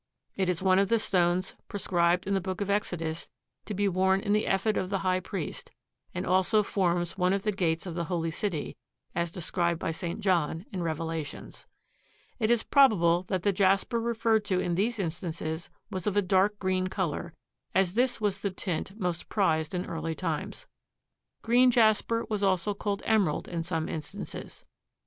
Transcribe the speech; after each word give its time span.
It 0.35 0.49
is 0.49 0.63
one 0.63 0.79
of 0.79 0.89
the 0.89 0.97
stones 0.97 1.55
prescribed 1.67 2.25
in 2.25 2.33
the 2.33 2.41
Book 2.41 2.59
of 2.59 2.71
Exodus 2.71 3.29
to 3.65 3.75
be 3.75 3.87
worn 3.87 4.19
in 4.19 4.33
the 4.33 4.47
ephod 4.47 4.75
of 4.75 4.89
the 4.89 5.05
High 5.05 5.19
Priest 5.19 5.69
and 6.11 6.25
also 6.25 6.63
forms 6.63 7.19
one 7.19 7.33
of 7.33 7.43
the 7.43 7.51
gates 7.51 7.85
of 7.85 7.93
the 7.93 8.05
Holy 8.05 8.31
City 8.31 8.75
as 9.13 9.31
described 9.31 9.79
by 9.79 9.91
St. 9.91 10.19
John 10.19 10.65
in 10.71 10.81
Revelations. 10.81 11.67
It 12.39 12.49
is 12.49 12.63
probable 12.63 13.21
that 13.27 13.43
the 13.43 13.53
jasper 13.53 14.01
referred 14.01 14.43
to 14.45 14.59
in 14.59 14.73
these 14.73 14.97
instances 14.97 15.69
was 15.91 16.07
of 16.07 16.17
a 16.17 16.23
dark 16.23 16.57
green 16.57 16.87
color, 16.87 17.35
as 17.75 17.93
this 17.93 18.19
was 18.19 18.39
the 18.39 18.49
tint 18.49 18.99
most 18.99 19.29
prized 19.29 19.75
in 19.75 19.85
early 19.85 20.15
times. 20.15 20.65
Green 21.43 21.69
jasper 21.69 22.25
was 22.27 22.41
also 22.41 22.73
called 22.73 23.03
emerald 23.05 23.47
in 23.47 23.61
some 23.61 23.87
instances. 23.87 24.65